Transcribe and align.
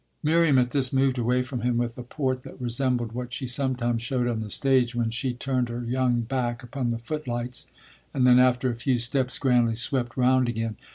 Miriam 0.23 0.57
at 0.57 0.71
this 0.71 0.91
moved 0.91 1.19
away 1.19 1.43
from 1.43 1.61
him 1.61 1.77
with 1.77 1.95
a 1.95 2.01
port 2.01 2.41
that 2.41 2.59
resembled 2.59 3.11
what 3.11 3.31
she 3.31 3.45
sometimes 3.45 4.01
showed 4.01 4.27
on 4.27 4.39
the 4.39 4.49
stage 4.49 4.95
when 4.95 5.11
she 5.11 5.31
turned 5.31 5.69
her 5.69 5.83
young 5.83 6.21
back 6.21 6.63
upon 6.63 6.89
the 6.89 6.97
footlights 6.97 7.67
and 8.11 8.25
then 8.25 8.39
after 8.39 8.71
a 8.71 8.75
few 8.75 8.97
steps 8.97 9.37
grandly 9.37 9.75
swept 9.75 10.17
round 10.17 10.49
again. 10.49 10.75